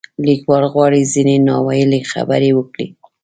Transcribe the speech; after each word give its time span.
لیکوال 0.25 0.63
غواړي 0.73 1.01
ځینې 1.13 1.35
نا 1.47 1.55
ویلې 1.65 1.99
خبرې 2.11 2.49
وکړي. 2.57 2.87